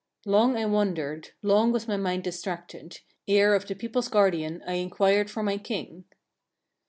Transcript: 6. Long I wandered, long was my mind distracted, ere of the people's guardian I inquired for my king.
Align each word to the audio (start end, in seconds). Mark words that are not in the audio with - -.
6. 0.23 0.31
Long 0.31 0.57
I 0.57 0.65
wandered, 0.65 1.29
long 1.43 1.71
was 1.71 1.87
my 1.87 1.95
mind 1.95 2.23
distracted, 2.23 3.01
ere 3.27 3.53
of 3.53 3.67
the 3.67 3.75
people's 3.75 4.07
guardian 4.07 4.63
I 4.65 4.73
inquired 4.73 5.29
for 5.29 5.43
my 5.43 5.59
king. 5.59 6.05